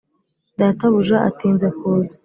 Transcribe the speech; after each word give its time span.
databuja 0.59 1.17
atinze 1.29 1.67
kuza 1.77 2.15